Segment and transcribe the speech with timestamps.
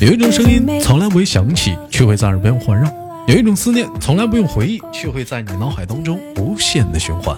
[0.00, 2.86] 有一种声音从来不会响起，却会在耳边环绕；
[3.26, 7.34] 有一种思念从来不用回忆，却会在你脑海当中无限的循环。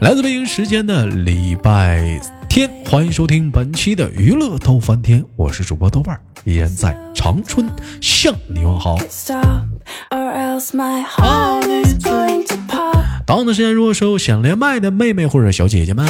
[0.00, 7.68] 来自北京时间的礼拜天，欢迎收听本期的娱乐逗翻天，我是主播豆瓣，依然在长春
[8.00, 8.96] 向你问好。
[13.26, 16.06] 同样的时间，如果说想连麦的妹妹或者小姐姐们，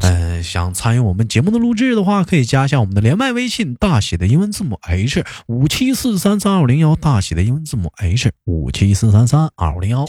[0.00, 10.06] 嗯，想参与我们节目的录制的话，可以加一下我们的连麦微信，大写的英文字母 H 五七四三三二五零幺，大写的英文字母 H 五七四三三二五零幺。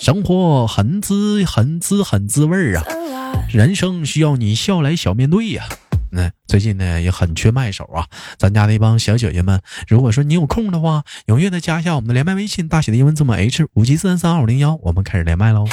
[0.00, 2.84] 生活很滋很滋很滋味儿啊，
[3.52, 5.68] 人生需要你笑来小面对呀。
[6.12, 8.06] 那最近呢也很缺麦手啊，
[8.36, 15.66] 咱家的一帮小姐姐们，如果说你有空的话，踊跃的加一下我们的连麦微信，大写的英文字母 H 五七四三三二五零幺，我们开始连麦喽。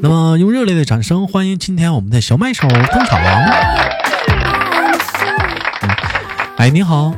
[0.00, 3.20] 那么用热烈的掌声欢迎今天我们的小麦手登场。
[6.56, 7.14] 哎，你好。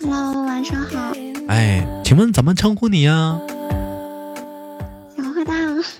[0.00, 1.12] Hello，晚上好。
[1.48, 3.38] 哎，请问怎么称呼你呀？
[5.16, 5.56] 小坏蛋。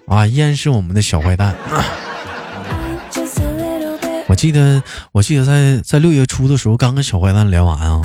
[0.07, 1.55] 啊，依然是我们的小坏蛋。
[4.27, 8.01] 我记得，我记得在在六月初的时候刚跟小坏蛋聊完啊。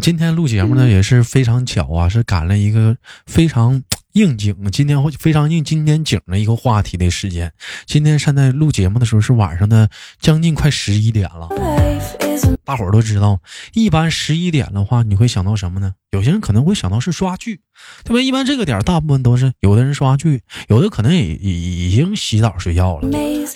[0.00, 7.52] 今天录节目呢也是非常巧啊，是赶了一个非常应景，今天会非常应今天景的一个话题的时间。
[7.86, 9.88] 今天现在录节目的时候是晚上的
[10.20, 12.27] 将近快十一点了。
[12.64, 13.40] 大伙儿都知道，
[13.72, 15.94] 一般十一点的话，你会想到什么呢？
[16.10, 17.60] 有些人可能会想到是刷剧，
[18.04, 18.20] 对吧？
[18.20, 23.08] 一般这个点大部分都是有的人刷剧，有的可能也已已经洗澡睡觉了。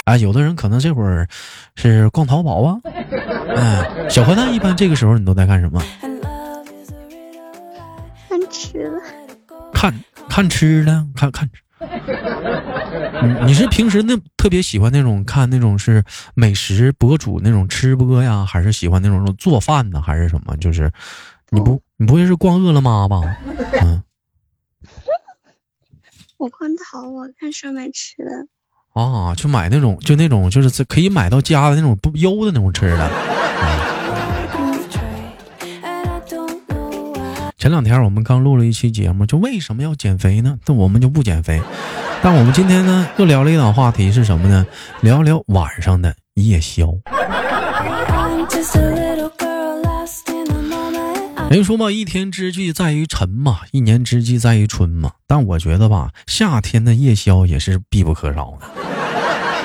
[0.04, 1.26] 哎，有的人可能这会儿
[1.76, 2.80] 是逛淘宝啊。
[3.56, 5.82] 哎，小坏蛋，一般这个时候你都在干什么？
[8.28, 9.00] 看吃的。
[9.72, 11.48] 看看吃的，看看。
[13.22, 16.02] 你你是平时那特别喜欢那种看那种是
[16.34, 20.56] 美食博主那种吃播呀，还是喜欢那种做饭呢，还是什么？
[20.56, 20.90] 就是
[21.50, 23.20] 你不你不会是逛饿了么吧？
[23.82, 24.02] 嗯，
[26.38, 33.10] 我逛淘宝看上面吃的啊，就买那种就那种就是可以买到家的那种不优的那种吃的。
[37.62, 40.58] 前两天我们刚录了一期节目，就为什么要减肥呢？
[40.66, 41.62] 那我们就不减肥。
[42.20, 44.66] 但我们今天呢，又聊了一档话题是什么呢？
[45.00, 46.92] 聊聊晚上的夜宵。
[51.50, 55.12] 人说嘛，一天之计在于晨嘛，一年之计在于春嘛。
[55.28, 58.66] 但我觉得吧，夏天的夜宵也是必不可少的。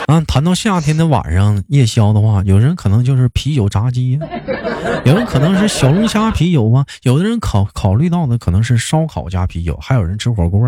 [0.07, 4.19] 啊，谈到夏天的晚上夜宵的话，有人可能就是啤酒炸鸡呀，
[5.03, 10.61] 有人可能是小龙虾啤酒啊，有的人考考虑到的可能是烧烤加啤酒，还有人吃火锅，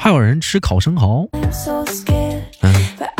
[0.00, 1.28] 还有人吃烤生蚝。
[2.62, 2.74] 嗯，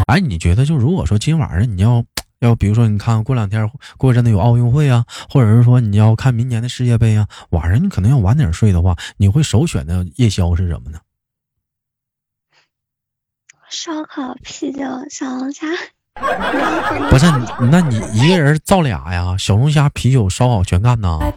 [0.09, 2.05] 哎，你觉得就如果说今晚上你要
[2.41, 10.99] 要，比如说你看过两天过阵子有奥运会啊，或者是说你要看明年的世界杯啊，晚上你可能要晚点睡的话，你会首选的夜宵是什么呢？
[13.71, 15.65] 烧烤、啤酒、小龙虾，
[17.09, 17.27] 不是？
[17.71, 19.37] 那你一个人造俩呀？
[19.39, 21.19] 小龙虾、啤酒、烧烤全干呢？
[21.21, 21.31] 我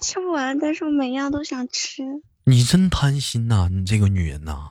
[0.00, 2.04] 吃不完，但是我每样都想吃。
[2.44, 3.68] 你真贪心呐！
[3.70, 4.68] 你这个女人呐，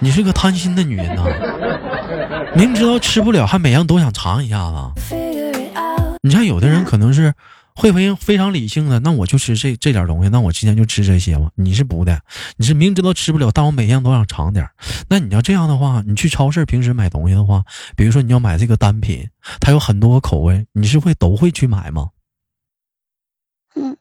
[0.00, 1.22] 你是个贪心的女人呐！
[2.56, 4.74] 明知道吃不了，还每样都想尝一下子。
[6.22, 7.32] 你像，有的人可能是。
[7.80, 11.50] 会非非常理性的，那我就吃这这点东西，那我今天就吃这些嘛。
[11.54, 12.20] 你是不的，
[12.58, 14.68] 你是明知道吃不了，但我每样都想尝点。
[15.08, 17.64] 那你要这样的话，你去超市平时买东西的话，
[17.96, 19.30] 比如说你要买这个单品，
[19.60, 22.10] 它有很多个口味，你是会都会去买吗？
[23.76, 23.96] 嗯，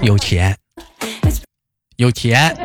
[0.00, 0.56] 有钱，
[1.96, 2.56] 有钱。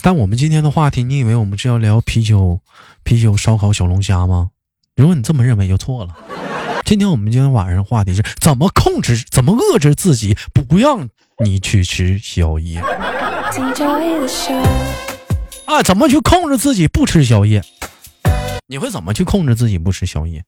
[0.00, 2.60] 但我们今天的话题，你以为我们是要聊啤酒、
[3.02, 4.50] 啤酒、烧烤、小龙虾吗？
[4.96, 6.16] 如果你这么认为，就错了。
[6.84, 11.08] 今天我们今天晚上话题是怎么控制、怎么遏制自己，不让
[11.44, 12.80] 你去吃宵夜。
[15.64, 17.62] 啊，怎么去控制自己不吃宵夜？
[18.66, 20.44] 你会怎么去控制自己不吃宵夜？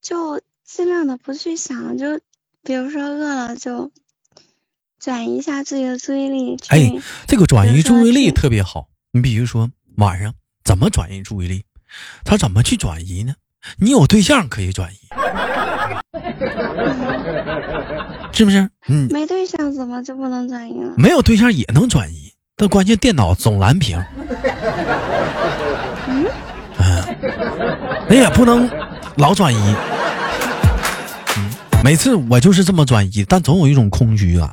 [0.00, 2.20] 就尽量的不去想，就
[2.62, 3.90] 比如说饿了就。
[5.00, 6.56] 转移一下自己的注意力。
[6.68, 6.92] 哎，
[7.26, 8.88] 这个转移注意力特别好。
[9.12, 10.34] 你比如说晚上
[10.64, 11.64] 怎么转移注意力？
[12.24, 13.34] 他怎么去转移呢？
[13.78, 14.98] 你有对象可以转移，
[18.32, 18.70] 是不是？
[18.88, 19.08] 嗯。
[19.10, 20.92] 没对象怎么就不能转移了？
[20.96, 23.98] 没有对象也能转移，但关键电脑总蓝屏。
[26.06, 26.26] 嗯。
[26.78, 27.02] 嗯。
[28.08, 28.70] 那也不能，
[29.16, 29.74] 老转移。
[31.78, 34.50] 嗯，每次我就是这么转移，但总有一种空虚感。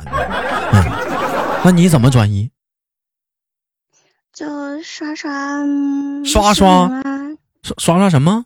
[0.73, 0.83] 嗯，
[1.63, 2.49] 那你怎么转移？
[4.33, 4.45] 就
[4.83, 5.31] 刷刷
[6.25, 6.91] 刷刷刷
[7.77, 8.45] 刷刷什么？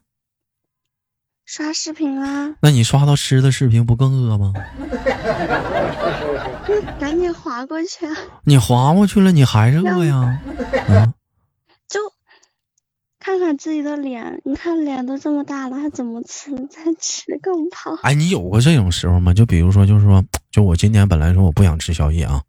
[1.45, 2.53] 刷视频啊？
[2.61, 4.53] 那你刷到吃的视频不更饿吗？
[6.99, 8.07] 赶紧划过去。
[8.43, 10.39] 你划过去了，你还是饿呀？
[10.87, 11.13] 嗯。
[13.19, 16.51] 就看看自己的脸，你看脸都这么大了，还怎么吃？
[16.68, 17.98] 再吃更胖。
[18.04, 19.33] 哎，你有过这种时候吗？
[19.33, 22.42] 就比如说，就是说，就我今天本来说我不想吃宵夜啊，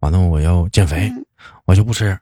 [0.00, 1.10] 完了我要减肥，
[1.64, 2.16] 我就不吃。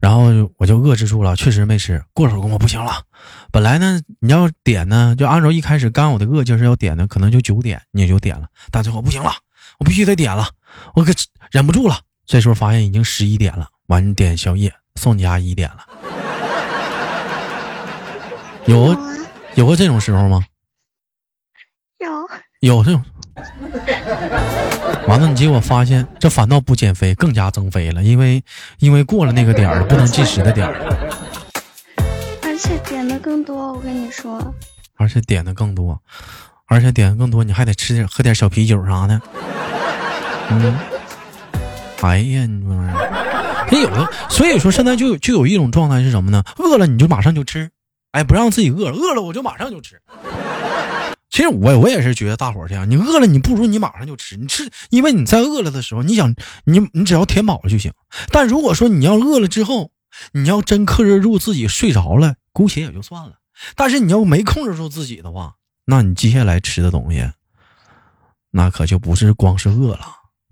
[0.00, 2.00] 然后我就遏制住了，确实没吃。
[2.12, 3.02] 过了会儿功夫不行了，
[3.50, 9.32] 本来呢你要点呢，就按照一开始刚我的饿劲是要点的，可能就九点你也就点了，但最后不行了，
[9.78, 10.48] 我必须得点了，
[10.94, 11.12] 我可
[11.50, 11.98] 忍不住了。
[12.26, 15.84] 这时候发现已经十一点了，完点宵夜送你阿姨点了。
[18.68, 18.94] 有
[19.54, 20.44] 有过这种时候吗？
[21.98, 22.28] 有
[22.60, 23.02] 有这种。
[25.06, 28.42] 完了，你结果发现这反倒不减肥，更加增肥了，因为
[28.80, 30.74] 因为过了那个点儿，不能进食的点儿，
[32.42, 33.72] 而且点的更多。
[33.72, 34.54] 我跟你说，
[34.96, 35.98] 而且点的更多，
[36.66, 39.18] 而且点的更多，你还得吃点喝点小啤酒啥的。
[40.50, 40.76] 嗯，
[42.02, 46.44] 哎呀，你说玩意儿，他有的，所以说现在就就有一种状态是什么呢？
[46.58, 47.70] 饿了你就马上就吃，
[48.12, 50.00] 哎，不让自己饿，饿了我就马上就吃。
[51.30, 56.34] 其实我我也是觉得大伙儿这样，你饿了你不如你马上就吃，你吃，因为你在饿了的时候，你想
[56.64, 57.92] 你你只要填饱了就行。
[58.32, 59.90] 但如果说你要饿了之后，
[60.32, 63.34] 你要真克制住自己睡着了，姑且也就算了。
[63.76, 65.54] 但是你要没控制住自己的话，
[65.84, 67.30] 那你接下来吃的东西，
[68.50, 70.06] 那可就不是光是饿了，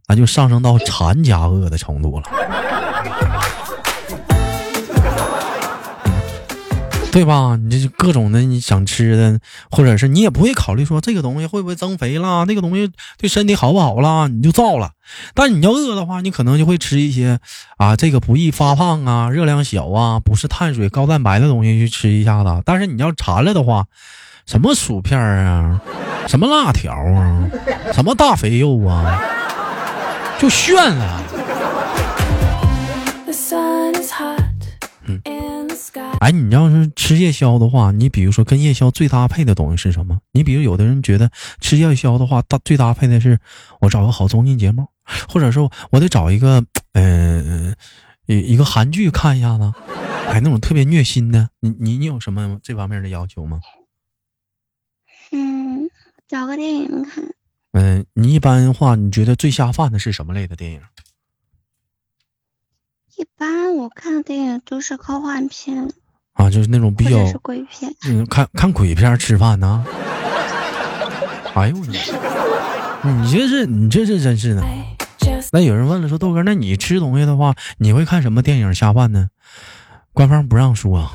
[0.06, 2.28] 那就上升到馋加饿的程度了。
[7.16, 7.56] 对吧？
[7.58, 9.40] 你这各种的你想吃的，
[9.70, 14.90] 或者是你也不会考虑说这个东西会不会增肥啦，那个东西对身体好不好啦，你就造了。
[15.32, 17.38] 但你要饿的话，你可能就会吃一些
[17.78, 22.62] 啊，这个不易发胖啊，热量小啊，不是碳水高蛋白的东西去吃一下子。
[22.66, 23.86] 但是你要馋了的话，
[24.44, 25.80] 什么薯片啊，
[26.28, 27.48] 什么辣条啊，
[27.94, 29.18] 什么大肥肉啊，
[30.38, 31.22] 就炫了。
[36.20, 40.18] 哎，你要是吃夜宵的话，你比如说跟夜宵最搭配的东西是什么？
[40.32, 41.30] 你比如有的人觉得
[41.60, 43.38] 吃夜宵的话，搭最搭配的是
[43.80, 44.86] 我找个好综艺节目，
[45.28, 47.74] 或者说我得找一个嗯
[48.26, 49.72] 一一个韩剧看一下子，
[50.28, 51.48] 哎，那种特别虐心的。
[51.60, 53.60] 你你你有什么这方面的要求吗？
[55.32, 55.88] 嗯，
[56.28, 57.24] 找个电影看。
[57.72, 60.80] 嗯，你一般话，你觉得最下饭的是什么类的电影？
[63.16, 65.90] 一般我看的电影都是科幻片。
[66.34, 69.84] 啊，就是那种比较鬼片，嗯，看看鬼片吃饭呢。
[71.54, 71.92] 哎呦我的，
[73.22, 74.62] 你这是你这是真是的。
[75.50, 79.28] 那有人问了，说豆哥，那你吃东西的话，你会看什么电影下饭呢？
[80.12, 81.10] 官方不让说。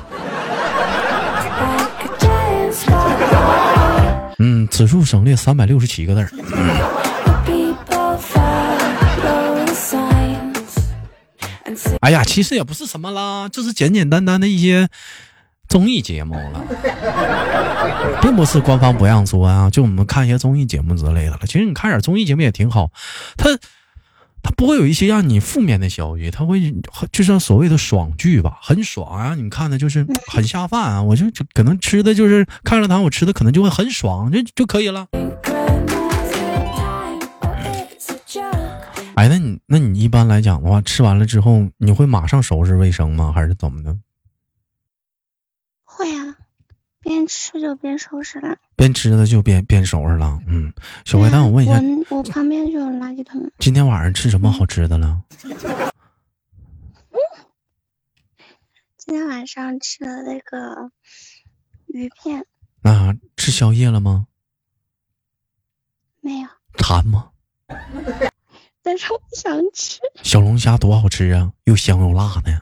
[4.39, 7.00] 嗯，此处省略三百六十七个字儿。
[12.01, 14.87] 哎呀，其实也不是什么啦，就是简简单单的一些
[15.67, 16.65] 综艺节目了，
[18.21, 19.69] 并不是官方不让说啊。
[19.69, 21.39] 就我们看一些综艺节目之类的了。
[21.45, 22.91] 其实你看点综艺节目也挺好，
[23.37, 23.49] 它
[24.43, 26.73] 它不会有一些让你负面的消息，它会
[27.11, 29.35] 就像所谓的爽剧吧，很爽啊。
[29.35, 35.07] 你看的就是 很下饭啊，我就可能吃的就是看着它，我吃的可能就会很爽，就就可以了。
[39.21, 43.31] 哎，那你那你一般来讲的话，吃完了之后，你会马上收拾卫生吗？
[43.31, 43.95] 还是怎么的？
[45.83, 46.35] 会啊，
[47.01, 48.57] 边吃就边收拾了。
[48.75, 50.39] 边吃的就边边收拾了。
[50.47, 50.73] 嗯，
[51.05, 53.51] 小坏蛋，我问一下，我旁边就有垃圾桶。
[53.59, 55.21] 今天晚上吃什么好吃的了？
[58.97, 60.89] 今天晚上吃了那个
[61.85, 62.43] 鱼片。
[62.81, 64.25] 啊，吃宵夜了吗？
[66.21, 66.47] 没有。
[66.79, 67.29] 馋吗？
[68.83, 71.51] 但是我想吃小龙虾，多好吃啊！
[71.65, 72.61] 又香又辣的，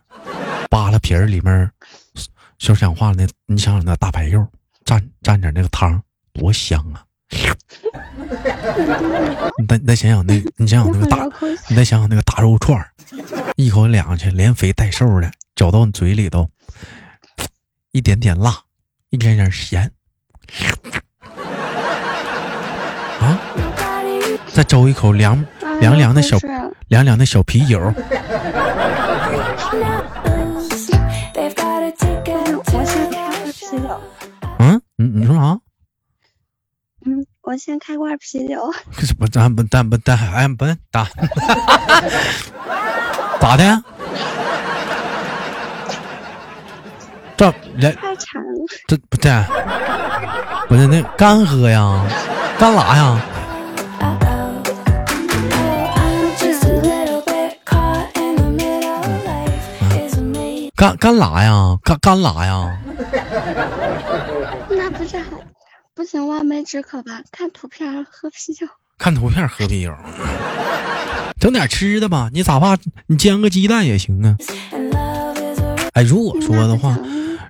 [0.69, 1.71] 扒拉皮儿里面，
[2.57, 4.45] 说讲话那，你想想那大白肉，
[4.83, 7.05] 蘸蘸点那个汤，多香啊！
[9.57, 11.25] 你再你再想想那，你想想那个大，
[11.69, 12.91] 你再想想那个大肉串儿，
[13.55, 16.49] 一口两去，连肥带瘦的，嚼到你嘴里头，
[17.91, 18.63] 一点点辣，
[19.09, 19.89] 一点点咸，
[23.21, 23.39] 啊！
[24.53, 25.45] 再周一口凉。
[25.79, 26.37] 凉凉的小
[26.87, 27.79] 凉凉的小啤酒。
[34.59, 35.57] 嗯，你你说啥？
[37.05, 38.71] 嗯我先开罐啤酒。
[39.17, 41.07] 不，咱不，咱不，咱哎不打，
[43.39, 43.83] 咋的？
[47.37, 47.45] 这
[47.77, 48.65] 来太馋了。
[48.85, 49.31] 这不对，
[50.67, 52.05] 不是那干喝呀？
[52.59, 53.19] 干啥呀？
[60.79, 61.77] 干干啥呀？
[61.83, 62.79] 干干啥呀？
[64.69, 65.25] 那不是还
[65.93, 66.25] 不行？
[66.25, 67.21] 望梅止渴吧？
[67.33, 68.65] 看图片喝啤酒。
[68.97, 69.93] 看图片喝啤酒，
[71.37, 72.29] 整点吃的吧。
[72.31, 72.77] 你咋怕？
[73.07, 74.37] 你煎个鸡蛋也行啊。
[75.91, 76.97] 哎，如果说的话，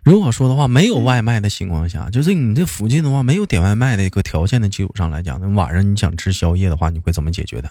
[0.03, 7.69] 如果说的话，没有外卖的情况下，就是你这附近的话，没有点外卖的一个条件的基础上来讲，那晚上你想吃宵夜的话，你会怎么解决的？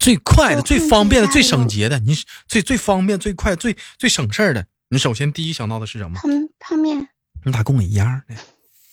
[0.00, 2.16] 最快的、最方便的、最省节的，你
[2.48, 6.18] 最最方便、最快、最最省事儿的，你首先第一想到的是什么？
[6.18, 6.28] 泡
[6.58, 7.08] 泡面。
[7.44, 8.36] 你咋跟我一样呢？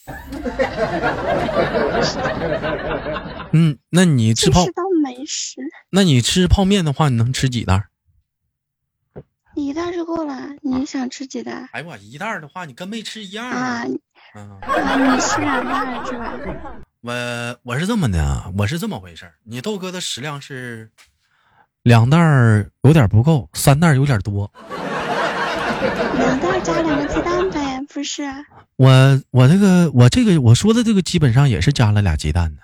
[3.52, 4.64] 嗯，那你吃泡？
[5.02, 5.60] 美食。
[5.90, 7.88] 那你吃泡面的话，你能吃几袋？
[9.54, 10.50] 一袋就够了。
[10.62, 11.68] 你想吃几袋？
[11.72, 13.84] 哎我一袋的话，你跟没吃一样啊。
[14.34, 16.38] 啊，你吃两袋是吧？
[17.00, 17.14] 我
[17.62, 20.90] 我是这么的，我是这么回事你豆哥的食量是
[21.84, 24.50] 两袋儿有点不够，三袋有点多。
[26.16, 28.24] 两袋加两个鸡蛋呗，不是？
[28.74, 32.62] 我我这个我这个我说的这个基本上也是加了俩鸡蛋的，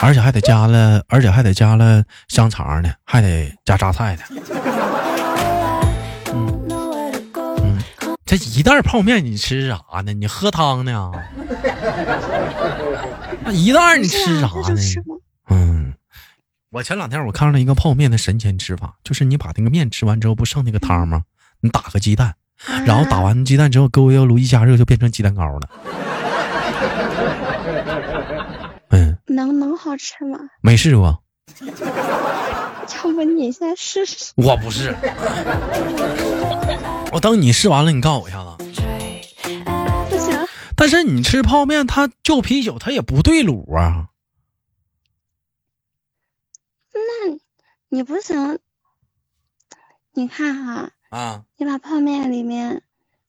[0.00, 4.24] 而且还得加了，而且还得加了香肠呢，还得加榨菜的。
[8.36, 10.12] 这一袋泡面你吃啥呢？
[10.12, 11.12] 你喝汤呢？
[13.44, 14.76] 那一袋你吃啥呢？
[15.50, 15.94] 嗯，
[16.70, 21.22] 我前两天我看了一个泡面的神仙吃法，就是你把那个面吃完之后，不剩那个汤吗？
[21.60, 22.34] 你打个鸡蛋，
[22.84, 25.60] 然后打完鸡蛋之后，搁微波炉一加热，就变成鸡蛋糕了。
[28.90, 30.40] 嗯，能能好吃吗？
[30.60, 31.22] 没试过。
[31.64, 34.32] 要不你先试试？
[34.36, 34.94] 我不是。
[37.12, 38.56] 我等你试完了，你告诉我一下子。
[40.10, 40.46] 不行。
[40.76, 44.08] 但是你吃泡面，它就啤酒，它也不对卤啊。
[46.92, 47.38] 那
[47.88, 48.58] 你不行。
[50.12, 50.90] 你看哈。
[51.10, 51.44] 啊。
[51.56, 52.82] 你把泡面里面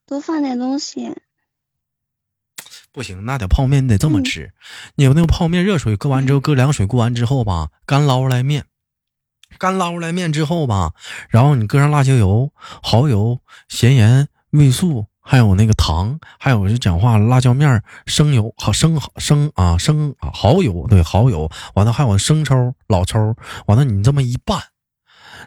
[0.08, 1.16] 多放点东西。
[2.96, 4.54] 不行，那得泡面你得这么吃。
[4.96, 8.64] 你有那个泡面，热水搁完之后，搁凉水过完之后吧，干捞出来面。
[9.58, 10.92] 干捞出来面之后吧，
[11.30, 23.36] 然后你搁上辣椒油、蚝油、咸盐、味素，还有那个糖，还有就讲话辣椒面、生油、好生生啊生啊蚝油，对蚝油，完了还有生抽、老抽，
[23.66, 24.58] 完了你这么一拌，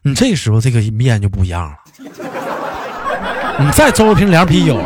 [0.03, 1.77] 你这时候这个面就不一样了。
[3.65, 4.79] 你再周一瓶凉啤酒，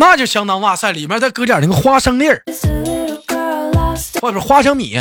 [0.00, 2.42] 那就相当哇塞，里面再搁点那个花生粒儿，
[4.18, 4.96] 或者花生米。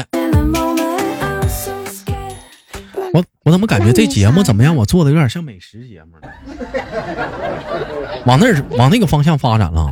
[3.14, 4.76] 我我怎么感觉这节目怎么样？
[4.76, 6.28] 我做的有点像美食节目了，
[8.26, 9.90] 往那儿往那个方向发展了。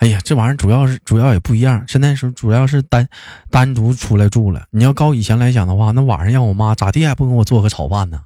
[0.00, 1.84] 哎呀，这玩意儿主要是主要也不一样。
[1.86, 3.06] 现在是主要是单
[3.48, 4.64] 单独出来住了。
[4.72, 8.20] 你要高以前来讲的话，那晚上让我妈咋地还不给我做个炒饭呢？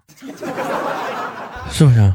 [1.71, 2.11] 是不是？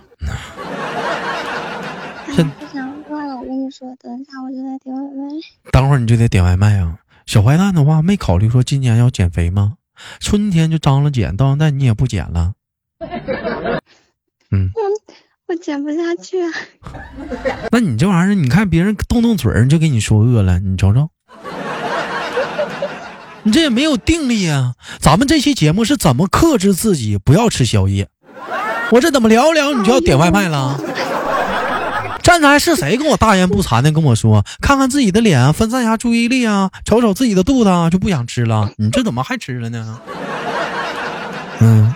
[2.39, 3.36] 这不想，饿了。
[3.36, 5.27] 我跟你说，等一下我就得点外卖。
[5.74, 6.98] 等会儿你就得点外卖啊。
[7.25, 9.74] 小坏蛋的话，没考虑说今年要减肥吗？
[10.22, 12.53] 春天就张罗减，到现在你也不减了。
[14.51, 14.72] 嗯，
[15.50, 16.38] 我减不下去。
[17.72, 21.10] 那你这玩意儿，你看别人动动嘴儿就给你说饿了，你瞅瞅，
[23.43, 24.75] 你这也没有定力啊。
[25.01, 28.08] 咱们这期节目是怎么克制自己不要吃宵夜？
[28.93, 30.79] 我这怎么聊聊你就要点外卖了？
[32.29, 38.71] 站才是谁跟我大言不惭的跟我说，看看自己的脸，分散一下注意力啊，瞅瞅自己的肚子啊，就不想吃了。
[38.77, 40.00] 你这怎么还吃了呢？
[41.59, 41.91] 嗯，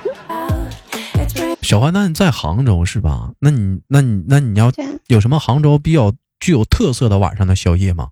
[1.62, 3.30] 小坏蛋在杭州是吧？
[3.38, 4.72] 那你那你那你要
[5.06, 8.10] 有什么杭州比较具有特色的晚上的宵夜吗？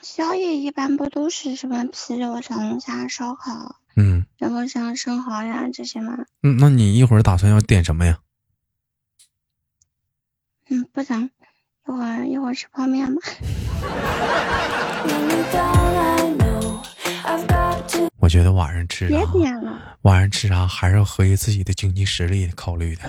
[0.00, 6.14] 宵夜一般不都是什么啤酒、小龙虾、烧烤，嗯，然后像生蚝呀这些吗？
[6.42, 8.16] 嗯，那你一会儿打算要点什么呀？
[10.68, 11.30] 嗯，不想，一
[11.92, 13.20] 会儿一会儿吃泡面吧。
[18.18, 19.78] 我觉得晚上吃别点了。
[20.02, 23.02] 晚上吃啥还是要合于自己的经济实力考虑的，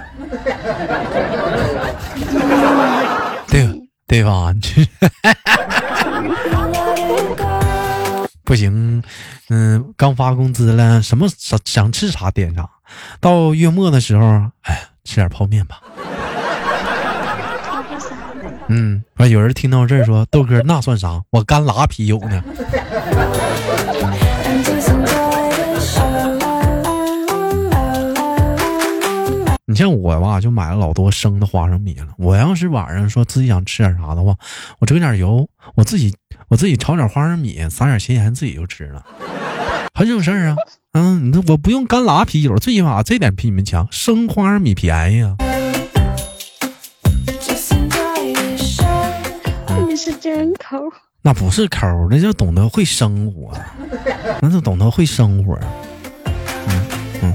[3.48, 3.68] 对
[4.06, 4.54] 对吧？
[8.44, 9.02] 不行，
[9.50, 12.70] 嗯，刚发工资了，什么想想吃啥点啥。
[13.20, 15.82] 到月末的时候，哎，吃点泡面吧。
[18.70, 21.22] 嗯，完有人听到这儿说豆哥那算啥？
[21.32, 22.44] 我干拉啤酒呢。
[29.70, 32.08] 你像我吧，就买了老多生的花生米了。
[32.18, 34.34] 我要是晚上说自己想吃点啥的话，
[34.80, 36.16] 我整点油，我自己
[36.48, 39.06] 我自己炒点花生米，撒点咸盐，自己就吃了，
[39.94, 40.56] 很省事儿啊。
[40.94, 45.36] 嗯，你我不用干拉啤酒，最起码这点比你们强，生花生米便宜啊。
[49.98, 50.78] 是真抠，
[51.24, 53.52] 那不是抠，那就懂得会生活，
[54.42, 55.60] 那就懂得会生活。
[56.68, 56.88] 嗯
[57.24, 57.34] 嗯，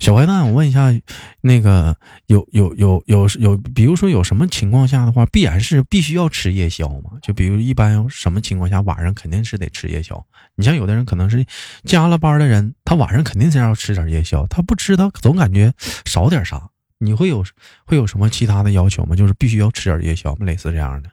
[0.00, 0.92] 小坏蛋，我问一下，
[1.40, 7.12] 那个有有有有有，比如说有什么情况下的话，必然是必须要吃夜宵吗？
[7.22, 10.22] 就比如一般什么情况下晚上肯定是得吃夜宵？
[10.56, 11.46] 你像有的人可能是
[11.84, 15.72] 加了班的人，他晚上肯定是要吃点夜宵，他不吃他总感觉
[16.04, 16.68] 少点啥。
[16.98, 17.44] 你会有
[17.84, 19.16] 会有什么其他的要求吗？
[19.16, 20.46] 就是必须要吃点夜宵吗？
[20.46, 21.10] 类似这样的？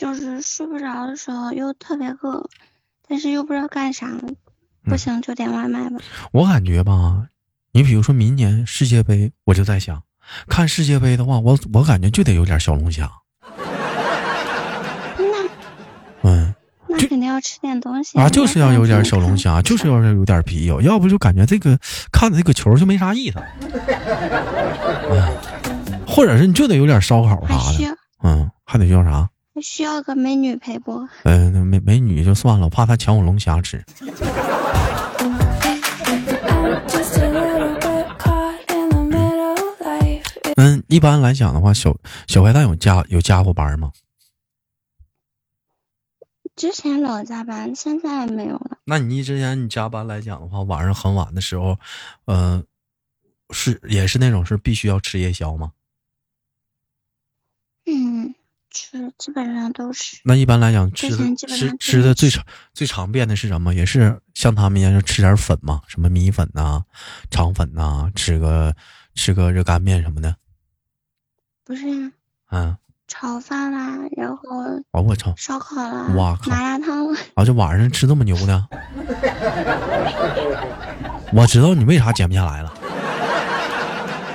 [0.00, 2.48] 就是睡不着的时候又特别饿，
[3.06, 4.06] 但是又不知道干啥，
[4.84, 5.98] 不行就点外卖吧。
[6.32, 7.26] 我感觉吧，
[7.72, 10.02] 你比如说明年世界杯，我就在想，
[10.48, 13.10] 看世界杯的话，我我感觉就得有点小龙虾。
[15.18, 15.26] 那，
[16.22, 16.54] 嗯，
[16.88, 21.78] 那肯定要吃点东西啊，就是要有点小龙虾，就是要有点啤酒，要不就感觉这个
[22.10, 23.38] 看的这个球就没啥意思。
[25.10, 25.36] 嗯，
[26.06, 29.28] 或者是你就得有点烧烤啥的，嗯，还得要啥？
[29.60, 31.06] 需要个美女陪不？
[31.24, 33.82] 嗯，美美女就算了，我怕她抢我龙虾吃。
[40.56, 43.92] 嗯，一般来讲的话，小小坏蛋有加有加过班吗？
[46.56, 48.76] 之前老加班，现在没有了。
[48.84, 51.78] 那你之前你加班来讲的话，晚上很晚的时候，
[52.26, 52.62] 嗯，
[53.50, 55.72] 是也是那种是必须要吃夜宵吗？
[58.70, 58.72] 嗯。
[58.72, 60.18] 吃基本上都是。
[60.24, 63.74] 那一般来讲，吃的吃吃的最常最常变的是什么？
[63.74, 66.82] 也是像他们一样，就吃点粉嘛，什么米粉呐、
[67.30, 68.74] 肠粉呐，吃个
[69.14, 70.36] 吃个热干面什么的。
[71.64, 72.12] 不是呀。
[72.52, 72.76] 嗯。
[73.08, 74.60] 炒饭啦，然后。
[74.92, 75.34] 哦，我操！
[75.36, 76.06] 烧烤啦。
[76.14, 76.50] 哇靠！
[76.52, 77.12] 麻辣烫。
[77.34, 78.68] 啊，这晚上吃这么牛呢？
[81.32, 82.72] 我知道你为啥减不下来了。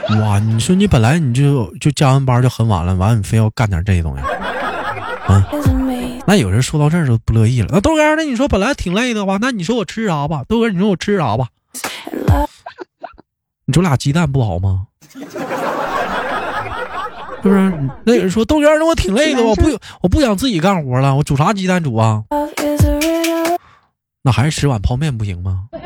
[0.22, 4.22] 哇，你说你本来你就就加完班就很晚了，完了你非要干点这些东西，
[5.32, 5.44] 啊？
[6.28, 7.70] 那有人说到这儿就不乐意了。
[7.72, 10.44] 那豆哥，那你说本来挺累的话，那你说我吃啥吧？
[10.48, 11.48] 豆哥，你说我吃啥吧？
[13.66, 14.88] 你煮俩鸡蛋不好吗？
[17.44, 17.74] 是不是？
[18.04, 19.64] 那有人说豆哥，那我挺累的，我不
[20.02, 22.24] 我不想自己干活了，我煮啥鸡蛋煮啊？
[24.24, 25.66] 那还是吃碗泡面不行吗？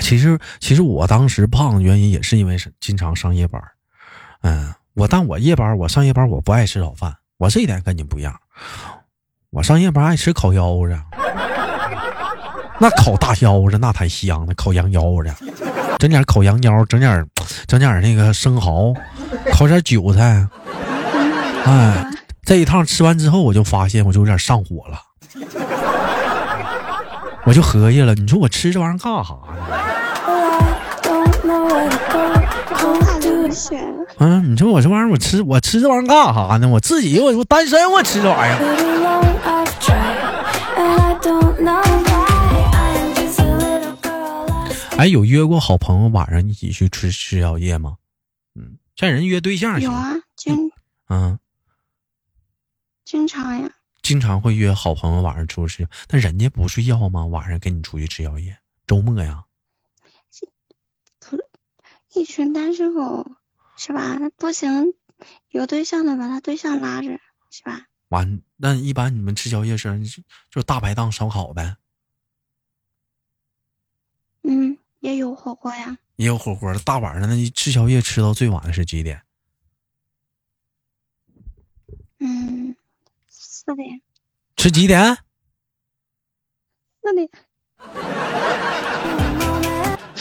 [0.00, 3.62] 其实，其实我当时胖的原因也是因为是经常上夜班
[4.42, 8.34] 嗯，我但我夜班，我上夜班我不爱吃早饭，我这一点跟你不一样，
[9.50, 11.00] 我上夜班爱吃烤腰子，
[12.78, 15.34] 那烤大腰子那才香呢，烤羊腰子，
[15.98, 17.26] 整点烤羊腰，整点
[17.66, 18.94] 整点那个生蚝，
[19.52, 20.46] 烤点韭菜，
[21.64, 22.10] 哎，
[22.42, 24.98] 这一趟吃完之后，我就发现我就有点上火了，
[27.46, 29.40] 我就合计了，你说我吃这玩意儿干啥呢？
[34.18, 36.68] 嗯，你说我这玩意儿，我吃我吃这玩意儿干啥呢？
[36.68, 38.58] 我自己我我单身，我吃这玩意儿。
[44.96, 47.96] 哎，有约过好朋友晚上一起去吃吃宵夜吗？
[48.54, 50.70] 嗯，像人约对象有啊，经
[51.08, 51.38] 嗯，
[53.04, 53.68] 经常呀，
[54.04, 57.24] 经常会约好朋友晚上出去吃，那人家不睡觉吗？
[57.24, 59.44] 晚上跟你出去吃宵夜，周末呀。
[62.12, 63.26] 一群单身狗，
[63.76, 64.16] 是吧？
[64.20, 64.94] 那不行，
[65.48, 67.18] 有对象的把他对象拉着，
[67.50, 67.86] 是吧？
[68.10, 69.98] 完，那一般你们吃宵夜是
[70.50, 71.76] 就大排档烧烤呗？
[74.42, 75.98] 嗯，也有火锅呀。
[76.16, 79.22] 也有火锅，大晚上的吃宵夜吃到最晚的是几点？
[82.18, 82.76] 嗯，
[83.66, 84.02] 四点。
[84.56, 85.16] 吃几点？
[87.02, 87.28] 四点。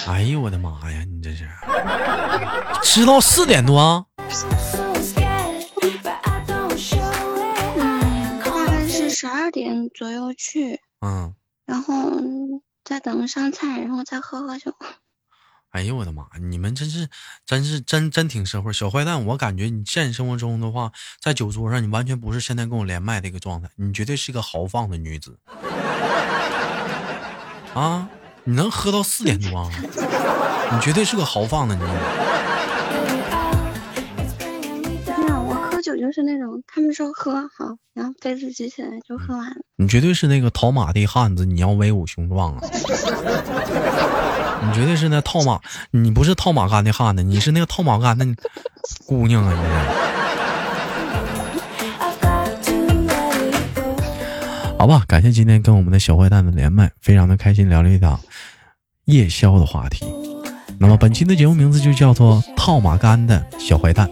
[0.08, 1.04] 哎呦我的妈呀！
[1.06, 1.48] 你这是
[2.84, 4.06] 吃到四点多？
[7.78, 11.34] 嗯大概是十二点左右去，嗯，
[11.66, 12.12] 然后
[12.84, 14.74] 再等上菜，然后再喝喝酒。
[15.74, 16.28] 哎呦我的妈！
[16.40, 17.10] 你们真是，
[17.48, 18.72] 真是真真挺社会。
[18.72, 25.36] 小坏蛋，我感觉你现实生活中的话，在酒桌上，你完全不是现在跟我连麦的一个状态，你绝对是个豪放的女子
[27.74, 28.08] 啊！
[28.44, 29.72] 你能喝到四点多啊？
[30.72, 31.88] 你绝对是个豪放的女子。
[35.48, 35.82] 我喝。
[35.82, 39.56] 酒就是那种，他们说喝好，然后杯子举起来就喝完了。
[39.78, 42.62] 你绝对是那个套马的汉子，你要威武雄壮啊！
[44.66, 45.60] 你绝对是那套马，
[45.92, 48.26] 你不是套马杆的汉子，你是那个套马杆的
[49.06, 49.54] 姑娘啊！
[49.54, 49.60] 你
[54.80, 58.20] 好吧，感谢今天跟我们的小坏蛋的连麦，非常的开心，聊了一档
[59.06, 60.06] 夜宵的话题。
[60.80, 64.10] 那么本期的节目名字就叫做《套马杆的小坏蛋》。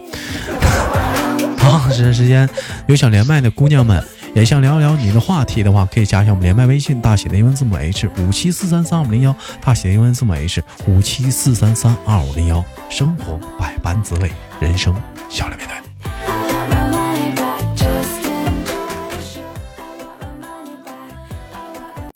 [1.58, 2.48] 好，这段时间
[2.86, 4.02] 有想连麦的姑娘们，
[4.34, 12.64] 也想聊一聊你的话题的话，可以加一下我们连麦微信，大写的英文字母 H 五七四三三二五零幺，大写的英文字母 H 五七四三三二五零幺。
[12.88, 14.94] 生活百般滋味，人生
[15.28, 15.81] 笑来面对。